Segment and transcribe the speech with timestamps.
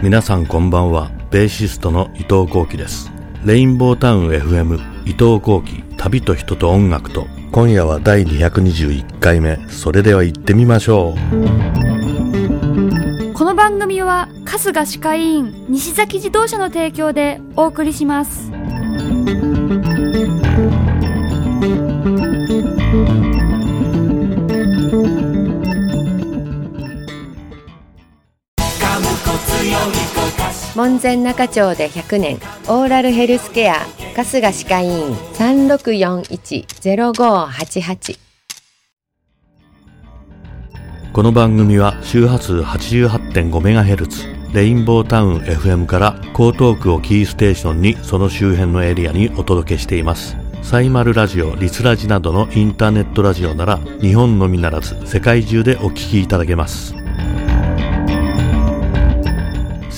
[0.00, 1.10] 皆さんこんばんは。
[1.32, 3.10] ベーシストの伊藤幸喜です。
[3.44, 7.26] レインボータウン FM 伊藤幸喜旅と人と音楽と。
[7.50, 9.58] 今夜は第221回目。
[9.68, 11.18] それでは行ってみましょう。
[13.34, 18.52] この番組は春日歯科医院西崎自動車の提供でお送りします。
[30.88, 32.38] 門前仲町で100年。
[32.66, 33.74] オーラルヘルスケア。
[34.16, 35.14] 春日歯科医院。
[35.34, 38.18] 3641-0588
[41.12, 50.38] この番組は周波数 88.5MHz レインボータウン FM から江東区をキーステーションにその周辺のエリアにお届けしています。
[50.62, 56.97] サイマルラジオ、リスラジなどのインターネットラジオなら日本のみならず世界中でお聞きいただけます。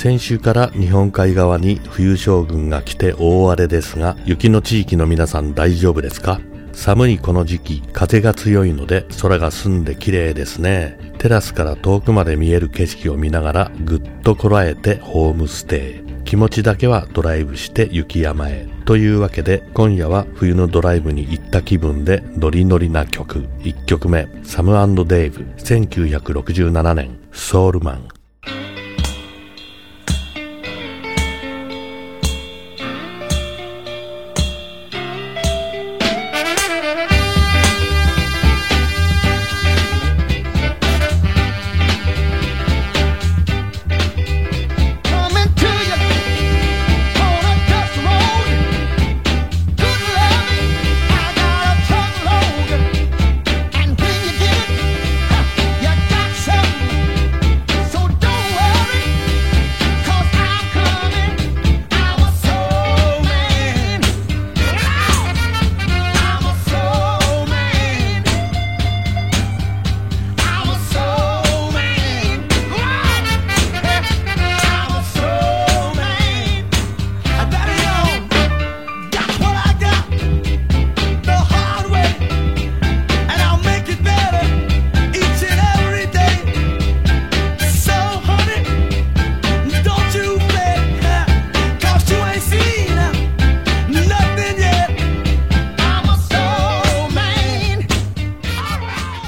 [0.00, 6.40] 先週から日本海側に冬将軍が来て大荒れですが雪の地域の皆さん大丈夫ですか？
[6.72, 10.96] 寒いこの時期風が強いので空が澄んで綺麗ですね。
[11.18, 16.22] テラスから遠くまで見える景色を見ながらぐっとこらえてホームステイ。
[16.24, 18.66] 気持ちだけはドライブして雪山へ。
[18.86, 23.40] というわけで今夜は冬のドライブに行った気分でノリノリな曲。
[23.58, 24.72] 1曲目サム
[25.06, 25.42] デイブ。
[25.58, 28.19] 1967年ソウルマン。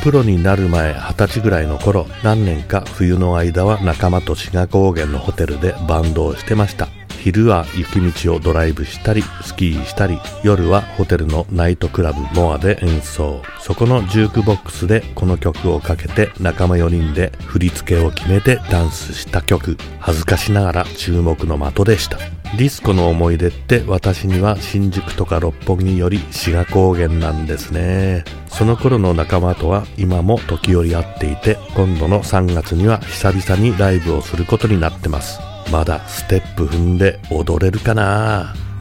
[0.03, 6.89] プロになる前二十歳ぐらいの頃何年か冬の間は仲間と志賀高原のホテルでバンドをしてました。
[7.21, 13.43] 昼は雪道をドライブしたりスキーしたり夜はホテルのナイトクラブモアで演奏。
[13.61, 19.77] そこのジュークボックスでこの曲をかけて仲間4人で振り付けを決めてダンスした曲。
[20.01, 22.42] 恥ずかしながら注目の的でした。
[22.59, 28.25] ディスコの思い出って私には新宿とか六本木より志賀高原なんですね。
[28.49, 35.41] その頃の仲間とは今も時折会っていて今度の3月には久々にライブをすることになってます。
[35.73, 38.55] まだステップ踏んで踊れるかな？
[38.55, 38.72] ぁ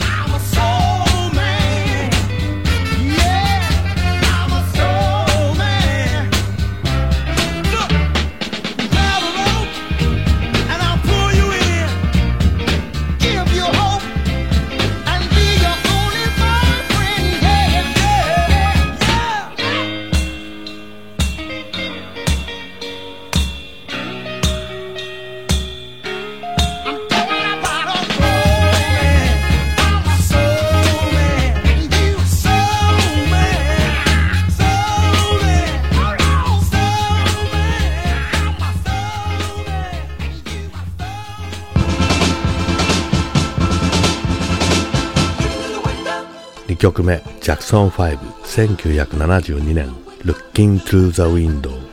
[46.81, 49.87] 曲目ジャクソン5 1972年
[50.25, 51.90] Looking Through the Window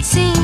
[0.00, 0.39] It seems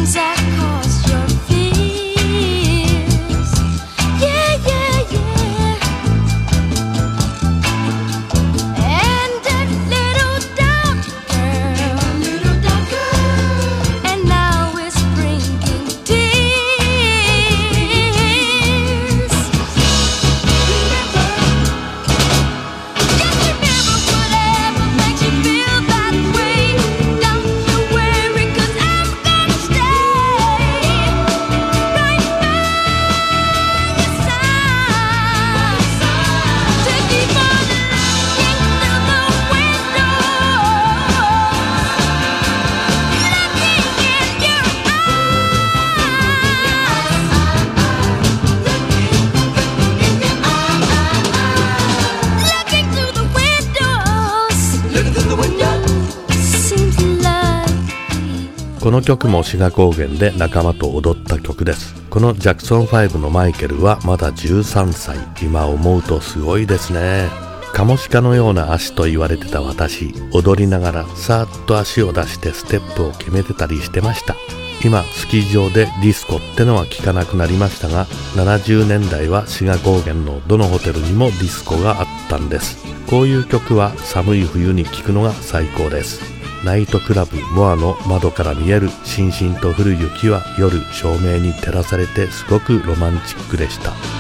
[58.87, 61.93] この曲も志賀高原で仲間と踊った曲です。
[62.09, 65.19] このジャクソン5のマイケルはまだ13歳。
[65.43, 67.29] 今思うとすごいですね。
[67.73, 70.15] カモシカのような足と言われてた私。
[70.33, 74.37] 踊りながらさーっと足を出してステップを決めてたりしてました。
[74.85, 78.07] 今スキー場でディスコってのは聞かなくなりましたが
[78.37, 82.87] 70年代は志賀高原のどのホテルにもディスコがあったんです。
[83.11, 86.36] こういう曲は寒い冬に聴くのが最高です。
[86.65, 94.16] ナイトクラブモアの窓から見えるしんしんと降る雪は夜照明に照らされてすごくロマンチックでした。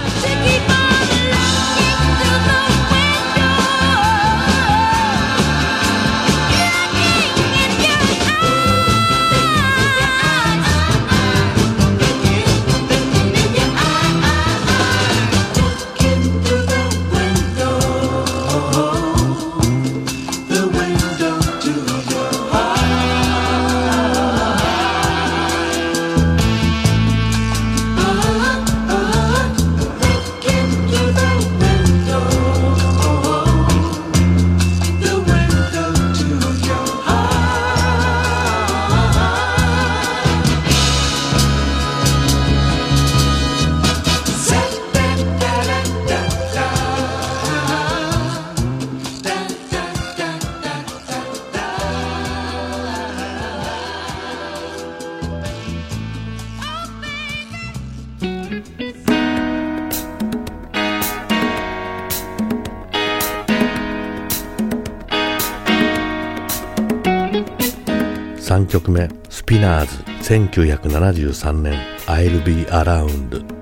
[68.77, 73.56] 曲目スピナーズ1973年 I'll Be Around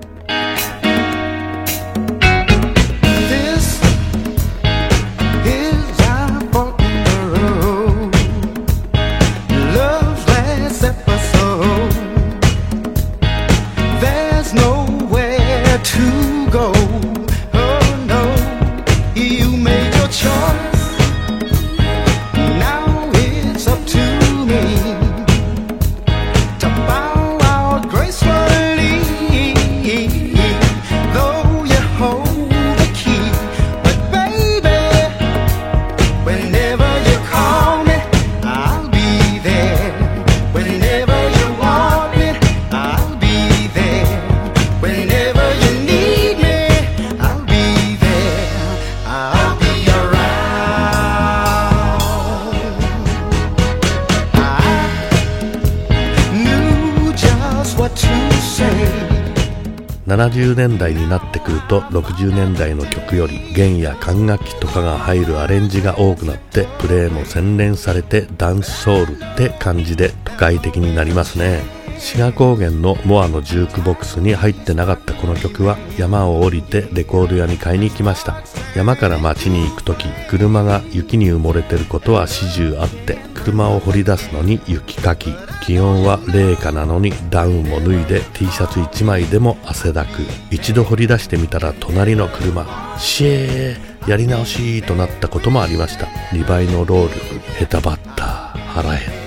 [60.07, 71.74] 70年代になってくると60年代の曲より弦や管楽器とかが入るアレンジが多くなってプレイも洗練されてダンスソウルって感じで都会的になりますね。
[71.97, 78.41] 志賀高原のモアのジュークボックスに入ってなかったこの曲は山を降りてレコード屋に買いに行きました。
[78.75, 85.33] 山から町に行く時車が雪に埋もれてることは始終あって車を掘り出すのに雪かき。
[85.65, 90.21] 気温は零下なのにダウンも脱いで T シャツ1枚でも汗だく。
[90.51, 96.05] 一度掘り出してみたら隣の車シエーやり直しとなったこともありました。
[96.33, 97.19] 2倍の労力
[97.57, 98.25] 下手ばった
[98.73, 99.24] 腹減った。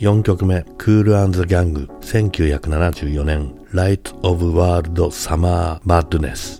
[0.00, 6.59] 4曲目 Cool and the・ Gang 1974年 Light of World Summer Madness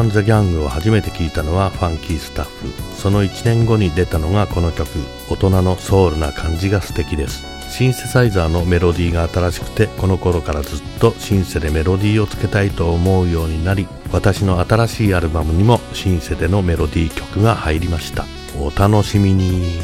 [0.00, 2.72] ールザ・ギャングを初めて聞いたのはファンキースタッフ。
[2.96, 4.88] その1年後に出たのがこの曲。
[5.30, 7.44] 大人のソウルな感じが素敵です。
[7.70, 18.26] シンセサイザーのメロディーが新しくてこの頃からずっとシンセでメロディーをつけたいと思うようになり私の新しいアルバムにもシンセでのメロディー曲が入りました。
[18.60, 19.80] お楽しみに。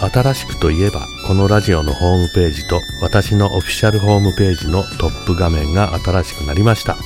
[0.00, 6.96] 新しくといえばこのラジオのホームページと私のオフィシャルホームページのトップ画面が新しくなりました。